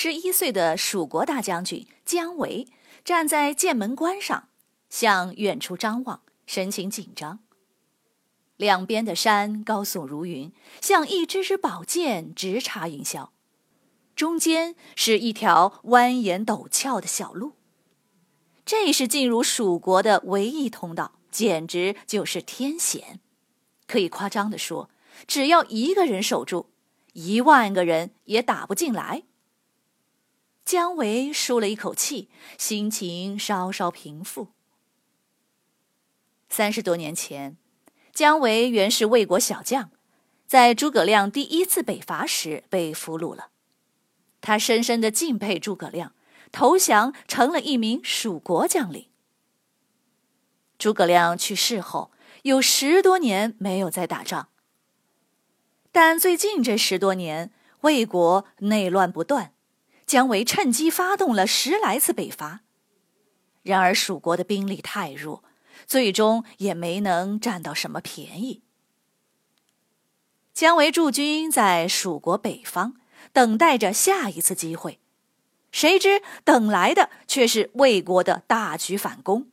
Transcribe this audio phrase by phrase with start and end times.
[0.00, 2.68] 十一岁的蜀国大将军姜维
[3.04, 4.48] 站在剑门关上，
[4.88, 7.40] 向远处张望，神情紧张。
[8.56, 13.30] 两边的山高耸如云，像一支支宝剑直插云霄。
[14.14, 17.54] 中间是一条蜿蜒陡峭的小路，
[18.64, 23.18] 这是进入蜀国的唯一通道，简直就是天险。
[23.88, 24.90] 可以夸张地说，
[25.26, 26.66] 只要一个人守住，
[27.14, 29.24] 一万个人也打不进来。
[30.68, 34.48] 姜维舒了一口气，心情稍稍平复。
[36.50, 37.56] 三十多年前，
[38.12, 39.90] 姜维原是魏国小将，
[40.46, 43.48] 在诸葛亮第一次北伐时被俘虏了。
[44.42, 46.14] 他深深的敬佩诸葛亮，
[46.52, 49.06] 投降成了一名蜀国将领。
[50.76, 52.10] 诸葛亮去世后，
[52.42, 54.50] 有十多年没有再打仗。
[55.90, 59.54] 但最近这十多年，魏国内乱不断。
[60.08, 62.60] 姜维趁机发动了十来次北伐，
[63.62, 65.44] 然而蜀国的兵力太弱，
[65.86, 68.62] 最终也没能占到什么便宜。
[70.54, 72.94] 姜维驻军在蜀国北方，
[73.34, 74.98] 等待着下一次机会，
[75.70, 79.48] 谁知等来的却是魏国的大举反攻。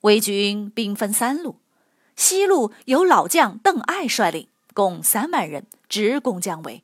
[0.00, 1.56] 魏军兵分三路，
[2.16, 6.82] 西路由老将邓艾率领，共三万人，直攻姜维。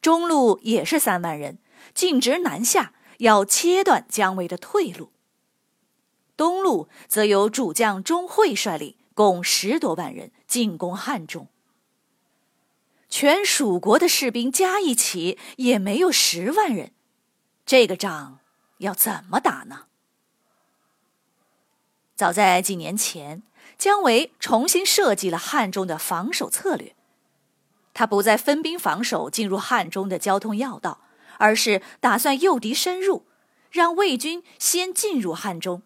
[0.00, 1.58] 中路也是三万人，
[1.94, 5.12] 径直南下，要切断姜维的退路。
[6.36, 11.48] 东路则由主将钟会率领，共十多万人进攻汉中。
[13.10, 16.92] 全蜀国的士兵加一起也没有十万人，
[17.66, 18.38] 这个仗
[18.78, 19.86] 要怎么打呢？
[22.14, 23.42] 早在几年前，
[23.76, 26.94] 姜维重新设计了汉中的防守策略。
[27.92, 31.02] 他不再分兵防守进入汉中的交通要道，
[31.38, 33.26] 而是打算诱敌深入，
[33.70, 35.82] 让魏军先进入汉中，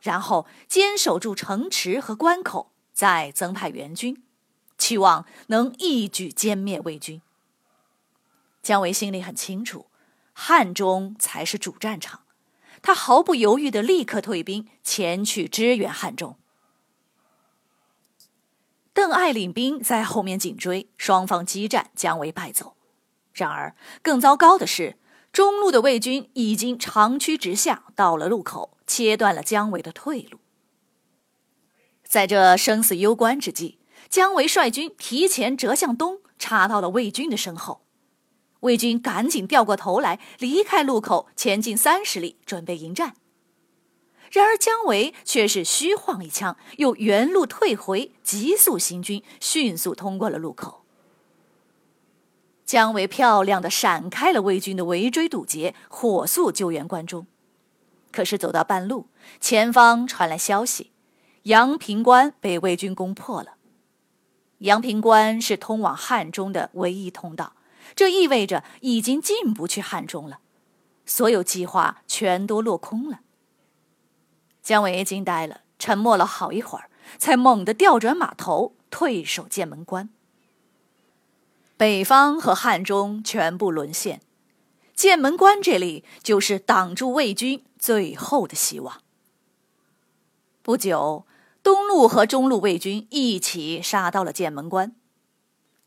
[0.00, 4.22] 然后坚守住城池和关口，再增派援军，
[4.76, 7.20] 期望能一举歼灭魏军。
[8.62, 9.86] 姜维心里很清楚，
[10.32, 12.20] 汉中才是主战场，
[12.82, 16.36] 他毫不犹豫地立刻退兵前去支援汉中。
[19.08, 22.76] 邓艾领兵在后面紧追，双方激战，姜维败走。
[23.32, 24.98] 然而，更糟糕的是，
[25.32, 30.40] 中路的魏军已经长驱直下，到了路口，切断了姜维的退路。
[32.04, 33.78] 在这生死攸关之际，
[34.10, 37.80] 姜维率军提前折向东，插到了魏军的身后。
[38.60, 43.14] 魏军赶紧掉过头来，离开路口，前进三十里，准备迎战。
[44.30, 50.84] 然而姜维却是虚晃一枪，又原路退回，急速行军，迅速通过了路口。
[52.64, 57.26] 姜维漂亮的闪开了魏军的围追堵截，火速救援关中。
[58.12, 59.06] 可是走到半路，
[59.40, 60.90] 前方传来消息，
[61.44, 63.54] 阳平关被魏军攻破了。
[64.58, 67.54] 阳平关是通往汉中的唯一通道，
[67.94, 70.40] 这意味着已经进不去汉中了，
[71.06, 73.20] 所有计划全都落空了。
[74.68, 80.10] 姜维惊呆了，沉默了好一会儿，才猛地调转马头，退守剑门关。
[81.78, 84.20] 北方和汉中全部沦陷，
[84.94, 89.00] 剑门关这里就是挡住魏军最后的希望。
[90.60, 91.24] 不久，
[91.62, 94.94] 东路和中路魏军一起杀到了剑门关。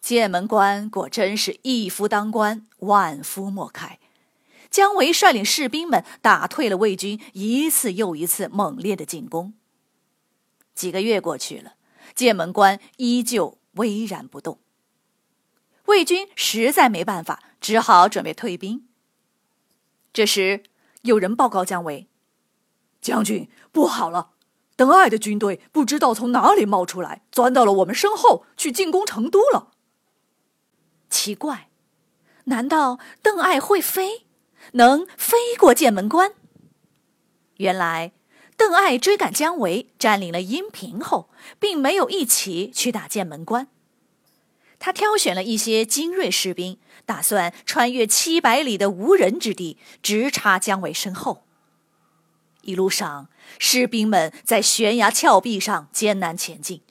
[0.01, 3.99] 剑门关果真是一夫当关，万夫莫开。
[4.71, 9.53] 姜维率领士兵们打退了魏军一次又一次猛烈的进攻。
[10.73, 11.73] 几个月过去了，
[12.15, 14.59] 剑门关依旧巍然不动。
[15.85, 18.87] 魏军实在没办法，只好准备退兵。
[20.13, 20.63] 这时，
[21.01, 22.07] 有人报告姜维
[23.01, 24.31] ：“将军，不好了！
[24.77, 29.73] 邓艾的军队不知道从哪里冒出来，钻到了我们身后，去进攻成都了。”
[31.09, 31.69] 奇怪，
[32.45, 34.27] 难道邓艾会飞？
[34.73, 36.33] 能飞过剑门关。
[37.57, 38.11] 原来，
[38.57, 41.29] 邓艾追赶姜维，占领了阴平后，
[41.59, 43.67] 并没有一起去打剑门关，
[44.79, 51.43] 他挑选了一些精锐士兵，打算穿越七百里的无人之地，直插姜维身后。
[52.63, 56.81] 一路上，士兵们在悬崖峭壁上艰难前进，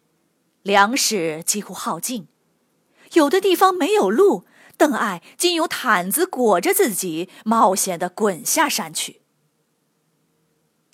[0.63, 2.27] 粮食几乎耗尽，
[3.13, 4.45] 有的地方没有路，
[4.81, 9.21] 邓艾竟用毯子裹着自己，冒险地滚下山去。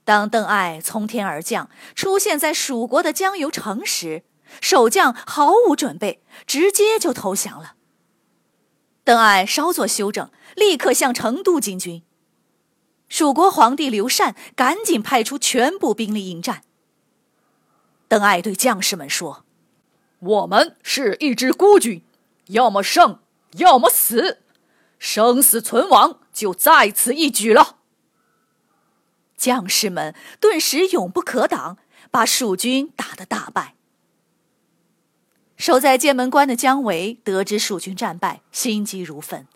[0.02, 4.24] 当邓艾从天而降，出现在蜀国的江油城时，
[4.60, 7.74] 守将毫无准备，直接就投降了。
[9.04, 12.02] 邓艾稍作休整，立刻向成都进军。
[13.08, 16.64] 蜀国皇帝刘禅赶紧派出全部兵力应战。
[18.08, 19.44] 邓艾对将士们说
[20.18, 22.02] ：“我们是一支孤军，
[22.46, 23.20] 要么胜，
[23.58, 24.38] 要么死，
[24.98, 27.76] 生死存亡就在此一举了。”
[29.36, 31.76] 将士们顿时勇不可挡，
[32.10, 33.74] 把蜀军打得大败。
[35.56, 39.46] 守在剑门关的姜维得知蜀军战败，心急如焚。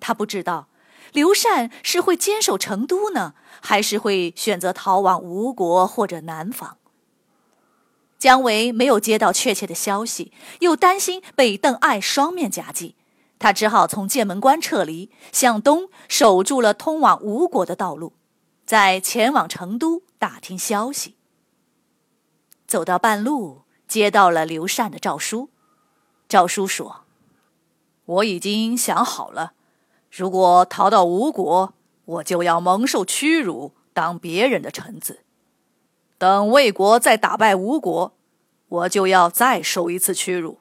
[0.00, 0.68] 他不知道
[1.12, 6.76] 刘禅是会坚守成都呢，还是会选择逃往吴国或者南方。
[8.18, 12.94] 姜维没有接到确切的消息，又担心被邓艾双面夹击，
[13.44, 18.14] 他只好从剑门关撤离，向东守住了通往吴国的道路，
[18.64, 21.16] 再前往成都打听消息。
[22.66, 23.64] 走到半路。
[23.86, 25.50] 接到了刘禅的诏书，
[26.26, 27.02] 诏书说
[28.06, 29.52] ：“我已经想好了，
[30.10, 31.74] 如果逃到吴国，
[32.06, 35.18] 我就要蒙受屈辱，当别人的臣子；
[36.16, 38.14] 等魏国再打败吴国，
[38.68, 40.60] 我就要再受一次屈辱。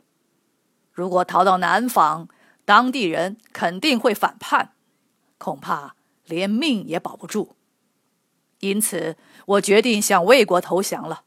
[0.91, 2.27] 如果逃到南方，
[2.65, 4.73] 当地人肯定会反叛，
[5.37, 5.95] 恐怕
[6.25, 7.55] 连命也保不住。
[8.59, 11.25] 因此，我决定向魏国投降了。”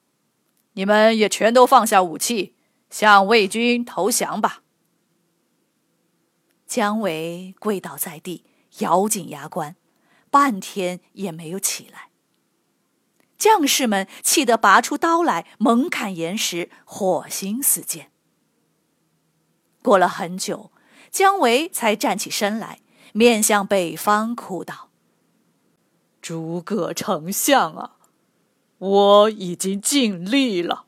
[0.77, 2.55] 你们也全都放下武器，
[2.91, 4.63] 向魏军投降吧。
[6.67, 8.45] 姜维跪倒在地，
[8.81, 9.77] 咬紧牙关，
[10.31, 12.11] 半天也没有起来。
[13.39, 18.11] 将士们气得拔出刀来，猛砍岩石，火星四溅。
[19.83, 20.71] 过了很久，
[21.17, 22.81] 姜维才站起身来，
[23.15, 24.91] 面向北方，哭道
[26.21, 27.97] ：“诸葛丞相啊！”
[28.77, 30.85] 我已经尽力了。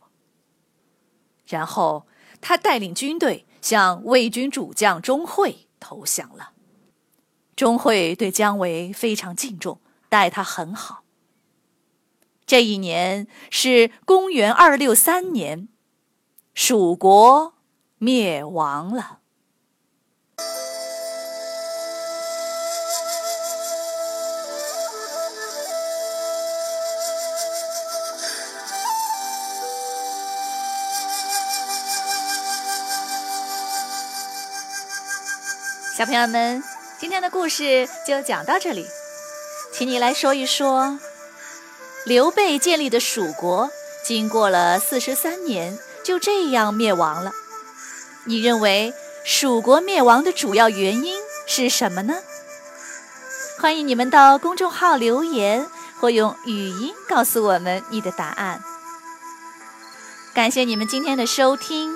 [1.47, 2.07] 然后
[2.43, 6.53] 他带领军队向魏军主将钟会投降了。
[7.57, 9.81] 钟会对姜维非常敬重，
[10.11, 11.05] 待他很好。
[12.45, 15.69] 这一年是公元二六三年，
[16.53, 17.55] 蜀国
[17.97, 19.21] 灭亡了。
[35.99, 36.63] 小朋友们，
[37.01, 38.87] 今天的故事就讲到这里，
[39.73, 40.97] 请你来说一说，
[42.05, 43.69] 刘备建立的蜀国，
[44.05, 47.33] 经过了四十三年，就这样灭亡了。
[48.27, 48.95] 你认为
[49.31, 51.15] 蜀国灭亡的主要原因
[51.47, 52.15] 是什么呢？
[53.61, 55.67] 欢迎你们到公众号留言，
[56.01, 58.63] 或用语音告诉我们你的答案。
[60.35, 61.95] 感谢你们今天的收听，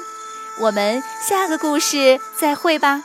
[0.60, 3.02] 我们下个故事再会吧。